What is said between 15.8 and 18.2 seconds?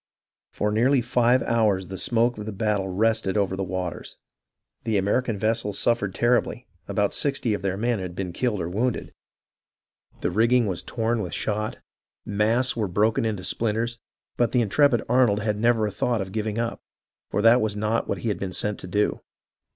a thought of giving up, for that was not what